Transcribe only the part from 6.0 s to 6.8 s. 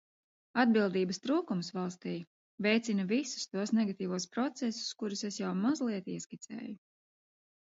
ieskicēju.